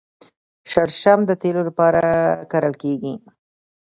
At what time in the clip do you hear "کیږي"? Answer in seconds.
2.83-3.13